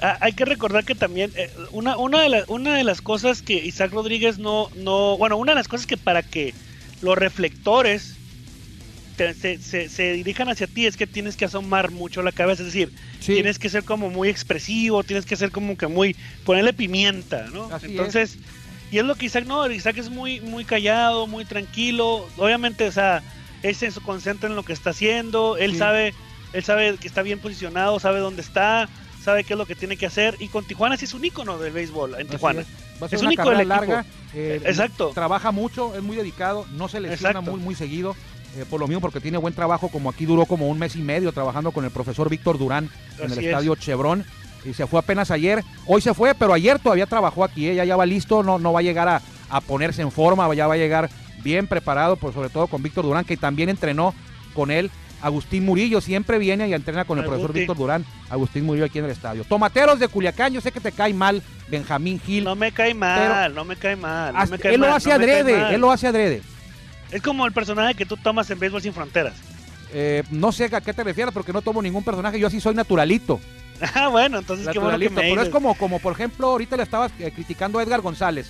[0.00, 3.64] Ah, hay que recordar que también eh, una, una, de una de las cosas que
[3.64, 6.54] Isaac Rodríguez no, no, bueno, una de las cosas que para que
[7.02, 8.16] los reflectores
[9.34, 12.92] se, se, dirijan hacia ti es que tienes que asomar mucho la cabeza, es decir,
[13.24, 17.68] tienes que ser como muy expresivo, tienes que ser como que muy, ponerle pimienta, ¿no?
[17.82, 18.38] Entonces,
[18.90, 22.92] y es lo que Isaac no, Isaac es muy, muy callado, muy tranquilo, obviamente, o
[22.92, 23.22] sea,
[23.62, 26.14] él se concentra en lo que está haciendo, él sabe,
[26.52, 28.88] él sabe que está bien posicionado, sabe dónde está,
[29.22, 30.36] sabe qué es lo que tiene que hacer.
[30.40, 32.64] Y con Tijuana sí es un ícono del béisbol en Tijuana.
[33.10, 33.22] Es.
[33.22, 34.04] un ícono del larga.
[34.34, 35.12] Eh, Exacto.
[35.14, 38.16] Trabaja mucho, es muy dedicado, no se lesiona muy, muy seguido.
[38.56, 41.02] Eh, por lo mismo, porque tiene buen trabajo, como aquí duró como un mes y
[41.02, 44.24] medio trabajando con el profesor Víctor Durán en el estadio Chevron.
[44.64, 45.64] Y se fue apenas ayer.
[45.86, 47.68] Hoy se fue, pero ayer todavía trabajó aquí.
[47.68, 50.66] Ella ya va listo, no, no va a llegar a, a ponerse en forma, ya
[50.66, 51.10] va a llegar
[51.42, 54.14] bien preparado, pues sobre todo con Víctor Durán, que también entrenó
[54.54, 54.90] con él
[55.22, 58.04] Agustín Murillo siempre viene y entrena con el profesor Víctor Durán.
[58.28, 59.44] Agustín Murillo aquí en el estadio.
[59.44, 62.44] Tomateros de Culiacán, yo sé que te cae mal Benjamín Gil.
[62.44, 64.34] No me cae mal, no me cae mal.
[64.64, 66.42] él lo hace adrede, él lo hace adrede.
[67.12, 69.34] Es como el personaje que tú tomas en Béisbol Sin Fronteras.
[69.92, 72.74] Eh, no sé a qué te refieres porque no tomo ningún personaje, yo así soy
[72.74, 73.40] naturalito.
[73.94, 76.84] Ah, bueno, entonces qué bueno que me Pero es como, como, por ejemplo, ahorita le
[76.84, 78.48] estabas eh, criticando a Edgar González.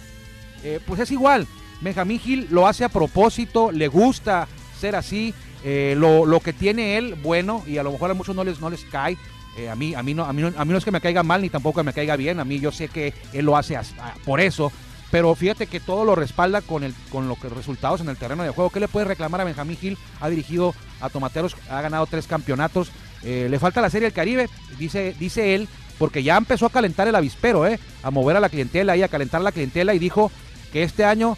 [0.63, 1.47] Eh, pues es igual,
[1.81, 4.47] Benjamín Gil lo hace a propósito, le gusta
[4.79, 5.33] ser así,
[5.65, 8.61] eh, lo, lo, que tiene él, bueno, y a lo mejor a muchos no les,
[8.61, 9.17] no les cae.
[9.57, 11.01] Eh, a, mí, a, mí no, a, mí no, a mí no es que me
[11.01, 12.41] caiga mal ni tampoco que me caiga bien.
[12.41, 13.79] A mí yo sé que él lo hace
[14.25, 14.73] por eso.
[15.13, 18.51] Pero fíjate que todo lo respalda con, el, con los resultados en el terreno de
[18.51, 18.71] juego.
[18.71, 19.99] ¿Qué le puede reclamar a Benjamín Gil?
[20.21, 22.91] Ha dirigido a Tomateros, ha ganado tres campeonatos.
[23.23, 24.49] Eh, le falta la Serie del Caribe,
[24.79, 27.79] dice, dice él, porque ya empezó a calentar el avispero, ¿eh?
[28.03, 30.33] a mover a la clientela y a calentar la clientela y dijo
[30.73, 31.37] que este año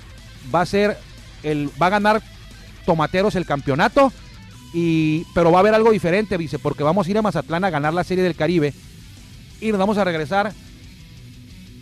[0.54, 0.96] va a ser
[1.42, 2.22] el va a ganar
[2.86, 4.12] Tomateros el campeonato,
[4.72, 7.70] y, pero va a haber algo diferente, dice, porque vamos a ir a Mazatlán a
[7.70, 8.72] ganar la Serie del Caribe
[9.60, 10.52] y nos vamos a regresar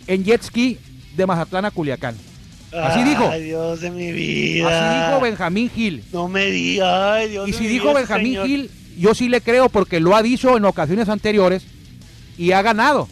[0.07, 0.79] en jet ski
[1.15, 2.15] de Mazatlán a Culiacán.
[2.71, 3.29] Así dijo.
[3.29, 4.67] Ay, Dios de mi vida.
[4.67, 6.03] Así dijo Benjamín Gil.
[6.11, 9.99] No me diga, ay, Dios Y si dijo Benjamín Gil, yo sí le creo porque
[9.99, 11.63] lo ha dicho en ocasiones anteriores
[12.37, 13.07] y ha ganado.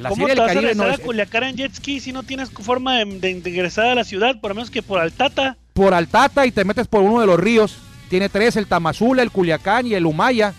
[0.00, 2.98] La ¿Cómo te vas a regresar a Culiacán en jet ski si no tienes forma
[2.98, 3.06] de,
[3.40, 5.56] de ingresar a la ciudad, por lo menos que por Altata?
[5.76, 7.76] por Altata y te metes por uno de los ríos.
[8.08, 10.54] Tiene tres, el Tamazula, el Culiacán y el Humaya.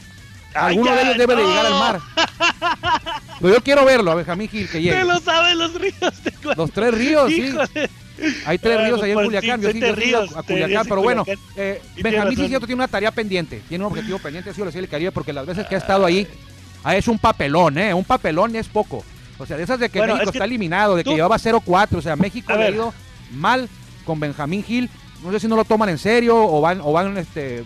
[0.54, 2.00] Alguno de ellos debe de llegar al mar.
[3.40, 4.98] Pero yo quiero verlo, a Benjamín Gil, que llegue.
[4.98, 6.14] ¿Qué lo saben los ríos?
[6.56, 7.56] Los tres ríos, sí.
[8.46, 9.62] Hay tres ríos ahí en pues Culiacán.
[9.62, 11.24] yo sí, ríos, a, Culiacán, pero bueno,
[11.56, 13.62] eh, Benjamín sí tiene una tarea pendiente.
[13.70, 16.28] Tiene un objetivo pendiente, ha sido la Caribe, porque las veces que ha estado ahí,
[16.84, 17.94] ha hecho un papelón, ¿eh?
[17.94, 19.04] Un papelón es poco.
[19.38, 22.16] O sea, de esas de que México está eliminado, de que llevaba 0-4, o sea,
[22.16, 22.94] México ha ido
[23.32, 23.70] mal
[24.04, 24.90] con Benjamín Gil
[25.24, 27.64] no sé si no lo toman en serio o van, o van este,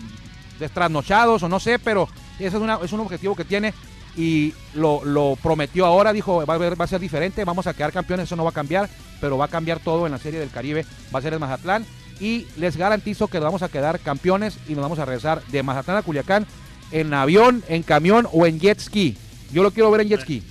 [0.58, 3.74] destrasnochados o no sé, pero ese es, una, es un objetivo que tiene
[4.16, 8.24] y lo, prometió ahora, dijo, va a, va a ser diferente, vamos a quedar campeones,
[8.24, 8.88] eso no va a cambiar,
[9.20, 11.86] pero va a cambiar todo en la Serie del Caribe, va a ser el Mazatlán
[12.20, 15.98] y les garantizo que vamos a quedar campeones y nos vamos a regresar de Mazatlán
[15.98, 16.46] a Culiacán
[16.90, 19.16] en avión, en camión o en jet ski.
[19.52, 20.42] Yo lo quiero ver en jet ski.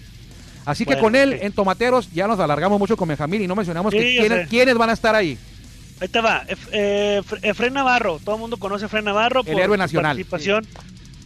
[0.65, 3.94] Así que con él en Tomateros ya nos alargamos mucho con Benjamín y no mencionamos
[3.94, 5.38] quiénes van a estar ahí.
[6.00, 6.44] Ahí te va.
[6.72, 8.20] Eh, Efren Navarro.
[8.24, 9.44] Todo el mundo conoce a Efren Navarro.
[9.46, 10.17] El héroe nacional.
[10.17, 10.65] Participación.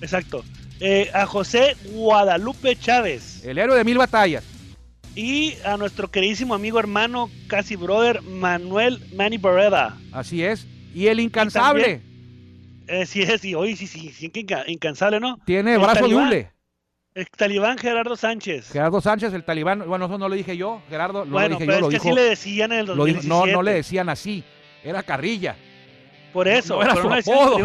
[0.01, 0.43] Exacto.
[0.79, 3.43] Eh, a José Guadalupe Chávez.
[3.45, 4.43] El héroe de mil batallas.
[5.15, 9.97] Y a nuestro queridísimo amigo hermano, casi brother, Manuel Manny Barreda.
[10.11, 10.67] Así es.
[10.93, 12.01] Y el incansable.
[12.87, 14.31] eh, sí, sí, hoy sí, sí, sí,
[14.67, 15.39] incansable, ¿no?
[15.45, 16.51] Tiene brazo de hule.
[17.13, 18.71] El talibán Gerardo Sánchez.
[18.73, 21.79] Gerardo Sánchez, el talibán, bueno, eso no lo dije yo, Gerardo, no lo dije pero
[21.79, 23.29] yo, es que sí le decían en el 2017.
[23.29, 24.43] no, no le decían así
[24.85, 25.55] era Carrilla.
[26.31, 27.57] Por eso, no, era su apodo.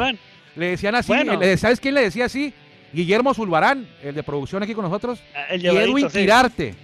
[0.56, 1.12] Le decían así,
[1.56, 2.52] ¿sabes quién le decía así?
[2.92, 6.74] Guillermo Zulbarán, el de producción aquí con nosotros, ah, el y Edwin Tirarte.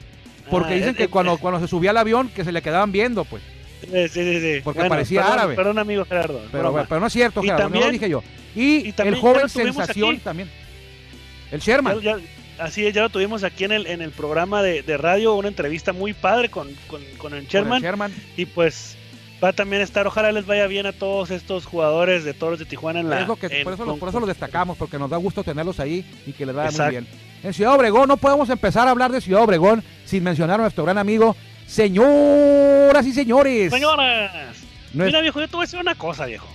[0.50, 3.24] Porque ah, dicen que cuando, cuando se subía al avión que se le quedaban viendo,
[3.24, 3.42] pues.
[3.81, 4.61] Sí, sí, sí.
[4.62, 5.57] Porque parecía árabe.
[5.57, 6.40] Perdón, amigo Gerardo.
[6.52, 8.22] Pero, pero no es cierto, Gerardo, no lo dije yo.
[8.55, 10.48] Y, el joven sensación también.
[11.50, 12.00] El Sherman.
[12.59, 15.48] así es, ya lo tuvimos aquí en el, en el programa de, de radio, una
[15.48, 17.68] entrevista muy padre con, con, con el Sherman.
[17.68, 18.12] Con el Sherman.
[18.37, 18.95] Y pues
[19.42, 22.64] va a también estar, ojalá les vaya bien a todos estos jugadores de Toros de
[22.64, 23.27] Tijuana en la...
[23.27, 26.46] por, eso lo, por, eso lo, destacamos, porque nos da gusto tenerlos ahí y que
[26.46, 27.07] les vaya muy bien.
[27.42, 30.85] En Ciudad Obregón no podemos empezar a hablar de Ciudad Obregón sin mencionar a nuestro
[30.85, 33.72] gran amigo, señoras y señores.
[33.72, 34.66] Señoras.
[35.05, 36.49] Mira, viejo, yo te voy a decir una cosa, viejo.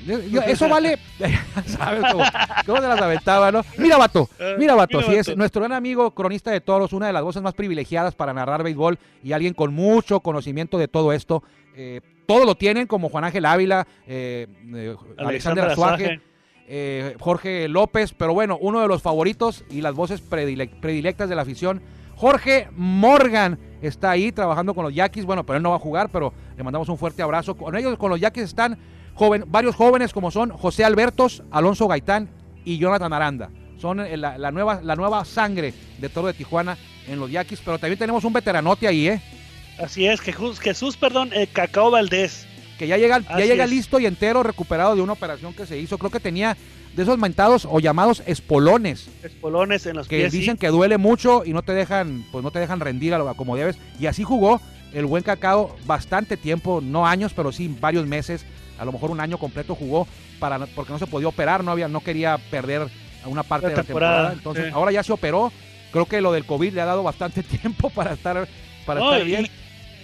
[0.47, 0.97] eso vale.
[1.67, 2.23] ¿Sabes cómo,
[2.65, 3.63] cómo, se las aventaba, no?
[3.77, 4.29] Mira, vato.
[4.41, 4.99] Ah, mira, vato.
[5.07, 8.33] Mira, es nuestro gran amigo, cronista de toros, una de las voces más privilegiadas para
[8.33, 11.43] narrar béisbol y alguien con mucho conocimiento de todo esto.
[11.75, 16.21] Eh, todo lo tienen, como Juan Ángel Ávila, eh, eh, Alexander Azuaje,
[16.67, 21.41] eh, Jorge López, pero bueno, uno de los favoritos y las voces predilectas de la
[21.41, 21.81] afición,
[22.15, 26.09] Jorge Morgan, está ahí trabajando con los Yaquis, bueno, pero él no va a jugar,
[26.09, 27.57] pero le mandamos un fuerte abrazo.
[27.57, 28.77] Con ellos, con los Yaquis están
[29.15, 32.29] joven, varios jóvenes como son José Albertos, Alonso Gaitán
[32.63, 33.49] y Jonathan Aranda.
[33.77, 37.97] Son la, nueva, la nueva sangre de Toro de Tijuana en los Yaquis, pero también
[37.97, 39.21] tenemos un veteranote ahí, ¿eh?
[39.77, 42.47] Así es, Jesús, Jesús perdón, eh, Cacao Valdés.
[42.77, 45.97] Que ya llega, ya llega listo y entero, recuperado de una operación que se hizo.
[45.97, 46.57] Creo que tenía
[46.95, 49.07] de esos mentados o llamados espolones.
[49.23, 52.59] Espolones en los que dicen que duele mucho y no te dejan, pues no te
[52.59, 53.77] dejan rendir a lo como debes.
[53.99, 54.61] Y así jugó
[54.93, 58.45] el buen Cacao bastante tiempo, no años, pero sí varios meses,
[58.77, 60.07] a lo mejor un año completo jugó
[60.39, 62.87] para porque no se podía operar, no había, no quería perder
[63.25, 64.33] una parte de la temporada.
[64.33, 65.51] Entonces, ahora ya se operó.
[65.91, 68.47] Creo que lo del COVID le ha dado bastante tiempo para estar,
[68.85, 69.47] para estar bien.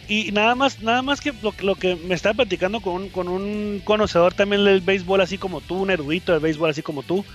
[0.08, 3.28] Y, nada más, nada más que lo, lo que me estaba platicando con un, con
[3.28, 7.26] un conocedor también del béisbol, así como tú, un erudito del béisbol, así como tú,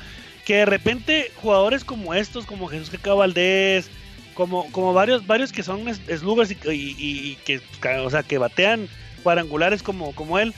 [0.46, 3.90] que de repente jugadores como estos, como Jesús Cacao Valdés,
[4.34, 7.60] como, como varios, varios que son sluggers y, que,
[7.98, 8.88] o sea, que batean
[9.22, 10.54] cuadrangulares como, como él,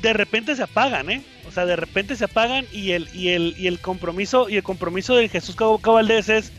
[0.00, 1.22] de repente se apagan, ¿eh?
[1.46, 4.62] O sea, de repente se apagan y el, y el, y el compromiso, y el
[4.62, 6.52] compromiso de Jesús Cabaldés es,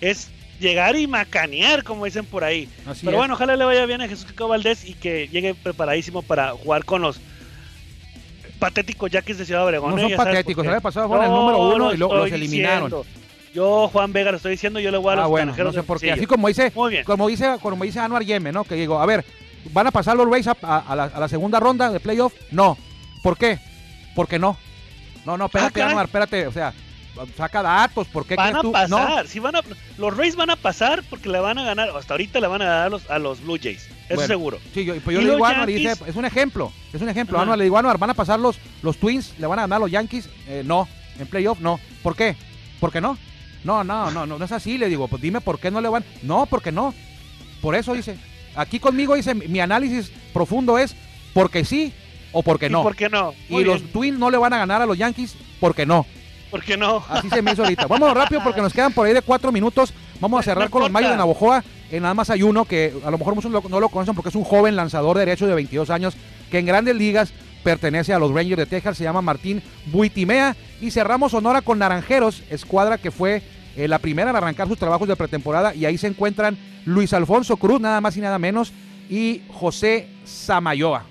[0.00, 0.28] es
[0.60, 2.68] llegar y macanear, como dicen por ahí.
[3.04, 6.84] Pero bueno, ojalá le vaya bien a Jesús Cabaldés y que llegue preparadísimo para jugar
[6.84, 7.20] con los
[8.58, 9.96] patéticos yaquis de Ciudad Obregón.
[9.96, 10.08] No ¿eh?
[10.08, 12.92] son patéticos, se había pasado con el número uno y los eliminaron.
[13.52, 15.82] Yo, Juan Vega, lo estoy diciendo, yo le voy a los ah, bueno, no sé
[15.82, 16.12] por qué.
[16.12, 16.70] Así como dice,
[17.04, 18.62] como dice, como dice Anuar Yeme, ¿no?
[18.62, 19.24] Que digo, a ver,
[19.72, 20.54] ¿van a pasar los Rays a
[21.18, 22.32] la segunda ronda de playoff?
[22.52, 22.78] No.
[23.24, 23.58] ¿Por qué?
[24.14, 24.56] Porque no.
[25.24, 26.72] No, no, espérate, ah, espérate, o sea,
[27.36, 29.26] saca datos, ¿por qué van a pasar?
[29.26, 29.62] Si van a,
[29.98, 32.66] los Rays van a pasar porque le van a ganar, hasta ahorita le van a
[32.66, 34.58] dar a los, a los Blue Jays, eso seguro.
[34.74, 37.38] Sí, yo, pues yo le digo a Anuar, dice, es un ejemplo, es un ejemplo.
[37.38, 39.34] Anuar, le digo a Anuar, ¿van a pasar los, los Twins?
[39.38, 40.28] ¿Le van a ganar a los Yankees?
[40.48, 41.78] Eh, no, en playoff no.
[42.02, 42.36] ¿Por qué?
[42.78, 43.18] ¿Por qué no?
[43.64, 45.88] No, no, no, no, no es así, le digo, pues dime por qué no le
[45.88, 46.04] van.
[46.22, 46.94] No, porque no.
[47.60, 48.16] Por eso dice,
[48.54, 50.96] aquí conmigo dice, mi análisis profundo es
[51.34, 51.92] porque sí,
[52.32, 52.80] o porque no.
[52.80, 53.34] ¿Y por qué no?
[53.48, 56.06] y los Twins no le van a ganar a los Yankees porque no.
[56.50, 57.02] Porque no.
[57.08, 57.86] Así se me hizo ahorita.
[57.86, 59.92] Vamos rápido porque nos quedan por ahí de cuatro minutos.
[60.20, 61.62] Vamos a cerrar con los Mayos de Navojoa.
[61.90, 64.34] En nada más hay uno que a lo mejor muchos no lo conocen porque es
[64.34, 66.16] un joven lanzador de derecho de 22 años
[66.50, 67.32] que en grandes ligas
[67.62, 68.96] pertenece a los Rangers de Texas.
[68.96, 70.56] Se llama Martín Buitimea.
[70.80, 73.42] Y cerramos Sonora con Naranjeros, escuadra que fue
[73.76, 75.74] eh, la primera en arrancar sus trabajos de pretemporada.
[75.74, 78.72] Y ahí se encuentran Luis Alfonso Cruz, nada más y nada menos,
[79.08, 81.04] y José Samayoa.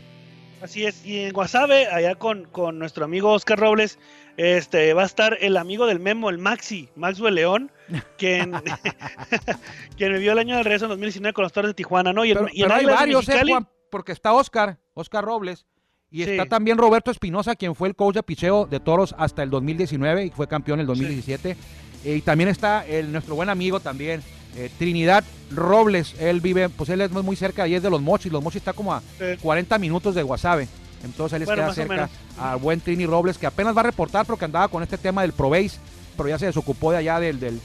[0.61, 3.97] Así es, y en Guasave, allá con, con nuestro amigo Oscar Robles,
[4.35, 7.71] este va a estar el amigo del Memo, el Maxi, Maxwell León,
[8.17, 8.51] quien,
[9.97, 12.25] quien vivió el año del regreso en 2019 con los Torres de Tijuana, ¿no?
[12.25, 13.41] Y, hay varios, eh,
[13.89, 15.65] porque está Oscar, Oscar Robles,
[16.11, 19.49] y está también Roberto Espinosa, quien fue el coach de picheo de Toros hasta el
[19.49, 21.55] 2019 y fue campeón en el 2017.
[22.03, 24.23] y también está el, nuestro buen amigo también,
[24.55, 28.31] eh, Trinidad Robles, él vive, pues él es muy cerca y es de Los Mochis.
[28.31, 29.01] Los Mochis está como a
[29.41, 30.67] 40 minutos de Guasave.
[31.03, 34.45] Entonces él les queda cerca a buen Trini Robles, que apenas va a reportar porque
[34.45, 35.79] andaba con este tema del Proveis,
[36.17, 37.59] pero ya se desocupó de allá del, del,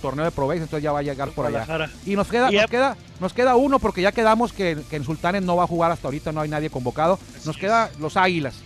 [0.00, 1.90] torneo de Proveis, entonces ya va a llegar por allá.
[2.04, 5.56] Y nos queda, nos queda, nos queda uno, porque ya quedamos que, en Sultanes no
[5.56, 7.18] va a jugar hasta ahorita, no hay nadie convocado.
[7.44, 8.56] Nos queda los Águilas.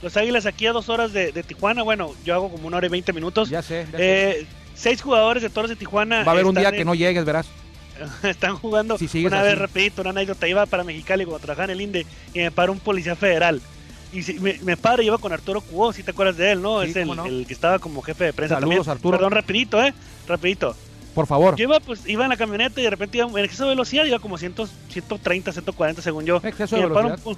[0.00, 2.90] Los Águilas aquí a dos horas de, Tijuana, bueno, yo hago como una hora y
[2.90, 3.50] veinte minutos.
[3.50, 3.86] Ya sé.
[3.94, 6.24] Eh, seis jugadores de Toros de Tijuana.
[6.24, 7.46] Va a haber un día que no llegues, verás.
[8.22, 12.06] están jugando una vez rapidito, una anécdota, iba para Mexicali cuando trabajaba en el INDE
[12.32, 13.60] y me paró un policía federal.
[14.12, 16.82] Y me, me y iba con Arturo Cubo, si te acuerdas de él, ¿no?
[16.82, 19.16] es el, que estaba como jefe de prensa Saludos, Arturo.
[19.16, 19.92] Perdón, rapidito, ¿eh?
[20.28, 20.76] Rapidito.
[21.16, 21.56] Por favor.
[21.56, 24.04] Yo iba, pues, iba en la camioneta y de repente iba en exceso de velocidad,
[24.04, 24.54] iba como 100,
[24.88, 26.40] 130, 140 según yo.
[26.44, 27.36] Exceso de velocidad un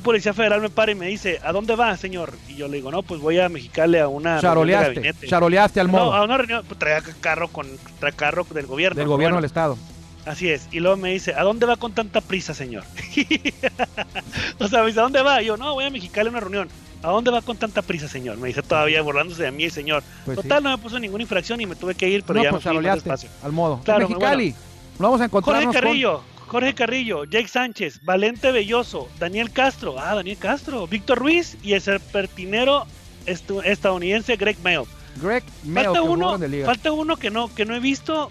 [0.00, 2.34] policía federal me para y me dice, ¿a dónde va, señor?
[2.46, 6.06] Y yo le digo, no, pues voy a Mexicali a una charoleaste, charoleaste al modo.
[6.06, 7.66] No, a una reunión, pues, traía carro con
[7.98, 8.98] trae carro del gobierno.
[8.98, 9.78] Del gobierno del estado.
[10.26, 10.68] Así es.
[10.72, 12.84] Y luego me dice, ¿a dónde va con tanta prisa, señor?
[14.58, 15.40] o sea, me dice, ¿a dónde va?
[15.40, 16.68] Y yo, no, voy a Mexicali a una reunión.
[17.02, 18.36] ¿A dónde va con tanta prisa, señor?
[18.38, 20.02] Me dice todavía burlándose de mí, señor.
[20.24, 22.64] Pues Total, no me puso ninguna infracción y me tuve que ir, pero ya pues
[22.66, 23.30] me fui espacio.
[23.42, 23.80] al modo.
[23.84, 24.54] Claro, Mexicali.
[24.98, 25.64] vamos a encontrar.
[25.64, 31.58] Jorge Carrillo, Jorge Carrillo, Jake Sánchez, Valente Belloso, Daniel Castro, ah, Daniel Castro, Víctor Ruiz
[31.62, 32.86] y el serpentinero
[33.26, 34.86] estadounidense Greg Mayo.
[35.22, 38.30] Greg Mayo, falta uno, falta uno que no que no he visto.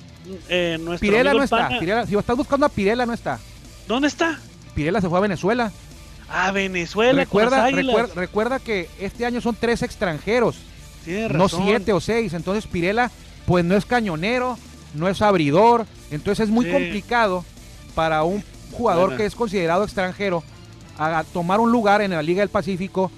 [0.50, 1.70] Eh, Pirela no está.
[2.08, 3.40] si estás buscando a Pirela no está.
[3.88, 4.40] ¿Dónde está?
[4.74, 5.72] Pirela se fue a Venezuela.
[6.28, 7.22] A Venezuela.
[7.22, 10.58] Recuerda, recuerda, recuerda, que este año son tres extranjeros,
[11.06, 12.34] no siete o seis.
[12.34, 13.12] Entonces Pirela,
[13.46, 14.58] pues no es cañonero,
[14.96, 15.86] no es abridor.
[16.10, 17.46] Entonces es muy complicado
[17.98, 20.44] para un jugador que es considerado extranjero
[21.00, 23.10] a tomar un lugar en la Liga del Pacífico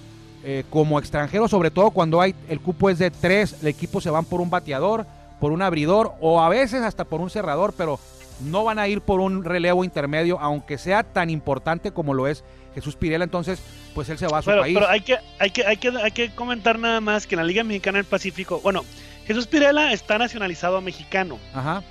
[0.41, 4.09] eh, como extranjero, sobre todo cuando hay el cupo es de tres, el equipo se
[4.09, 5.05] van por un bateador,
[5.41, 7.99] por un abridor o a veces hasta por un cerrador, pero
[8.39, 12.45] no van a ir por un relevo intermedio, aunque sea tan importante como lo es
[12.73, 13.59] Jesús Pirela, entonces
[13.93, 14.73] pues él se va a su país.
[14.73, 17.45] Pero hay que, hay, que, hay, que, hay que comentar nada más que en la
[17.45, 18.85] Liga Mexicana del Pacífico, bueno,
[19.25, 21.37] Jesús Pirela está nacionalizado mexicano.
[21.53, 21.83] Ajá.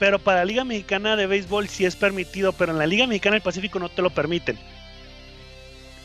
[0.00, 3.34] Pero para la Liga Mexicana de Béisbol sí es permitido, pero en la Liga Mexicana
[3.34, 4.58] del Pacífico no te lo permiten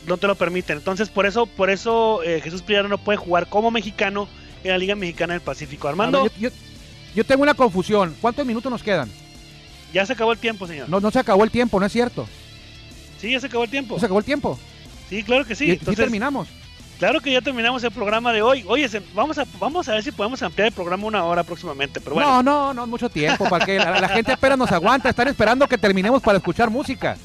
[0.06, 0.78] no te lo permiten.
[0.78, 4.28] Entonces, por eso, por eso eh, Jesús Pirela no puede jugar como mexicano
[4.64, 5.88] en la Liga Mexicana del Pacífico.
[5.88, 6.30] Armando.
[6.38, 8.14] yo, tengo una confusión.
[8.20, 9.10] ¿Cuántos minutos nos quedan?
[9.92, 10.88] Ya se acabó el tiempo, señor.
[10.88, 12.28] No, no se acabó el tiempo, ¿no es cierto?
[13.20, 13.98] Sí, ya se acabó el tiempo.
[13.98, 14.58] ¿Se acabó el tiempo?
[15.08, 15.66] Sí, claro que sí.
[15.66, 16.48] ¿Y, Entonces, terminamos?
[16.98, 18.64] Claro que ya terminamos el programa de hoy.
[18.66, 22.00] Oye, vamos a, vamos a ver si podemos ampliar el programa una hora próximamente.
[22.00, 22.42] Pero bueno.
[22.42, 23.48] No, no, no, mucho tiempo.
[23.48, 25.10] Para que la, gente espera nos aguanta.
[25.10, 27.16] Están esperando que terminemos para escuchar música.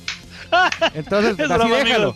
[0.94, 2.16] Entonces, así déjalo.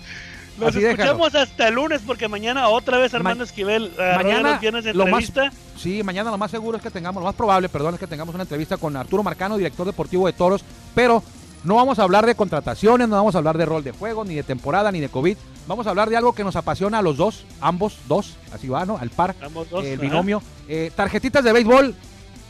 [0.57, 5.51] Nos escuchamos hasta el lunes porque mañana otra vez Armando Esquivel mañana los de entrevista.
[5.77, 8.33] sí, mañana lo más seguro es que tengamos, lo más probable, perdón, es que tengamos
[8.33, 10.63] una entrevista con Arturo Marcano, director deportivo de Toros,
[10.93, 11.21] pero
[11.65, 14.35] no vamos a hablar de contrataciones, no vamos a hablar de rol de juego, ni
[14.35, 15.35] de temporada, ni de COVID.
[15.67, 18.85] Vamos a hablar de algo que nos apasiona a los dos, ambos dos, así va,
[18.85, 18.97] ¿no?
[18.97, 19.35] Al par,
[19.83, 20.43] el binomio.
[20.67, 21.95] Eh, tarjetitas de béisbol,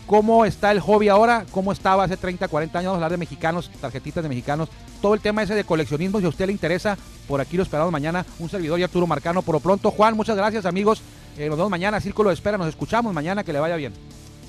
[0.06, 4.22] cómo está el hobby ahora, cómo estaba hace 30, 40 años, hablar de mexicanos, tarjetitas
[4.22, 4.68] de mexicanos,
[5.02, 6.98] todo el tema ese de coleccionismo, si a usted le interesa,
[7.30, 9.42] por aquí lo esperamos mañana, un servidor y Arturo Marcano.
[9.44, 11.02] Por lo pronto, Juan, muchas gracias amigos,
[11.38, 13.94] eh, nos vemos mañana, Círculo de Espera, nos escuchamos mañana, que le vaya bien.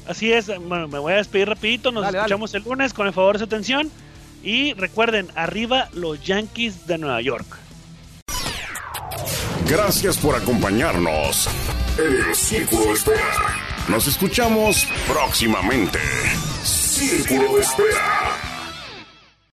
[0.08, 3.34] Así es, bueno, me voy a despedir rapidito, nos escuchamos el lunes con el favor
[3.34, 3.90] de su atención
[4.46, 7.58] y recuerden, arriba los Yankees de Nueva York.
[9.68, 11.48] Gracias por acompañarnos
[11.98, 13.34] en el Círculo de Espera.
[13.88, 15.98] Nos escuchamos próximamente.
[16.62, 18.55] Círculo de Espera.